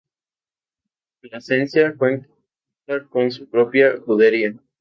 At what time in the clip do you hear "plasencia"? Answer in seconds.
1.21-1.95